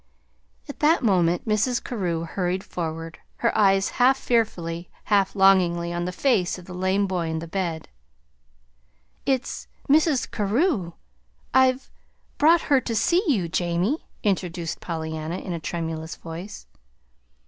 [0.67, 1.83] At that moment Mrs.
[1.83, 7.05] Carew hurried forward, her eyes half fearfully, half longingly on the face of the lame
[7.05, 7.87] boy in the bed.
[9.27, 10.31] "It's Mrs.
[10.31, 10.93] Carew.
[11.53, 11.91] I've
[12.39, 16.65] brought her to see you, Jamie," introduced Pollyanna, in a tremulous voice.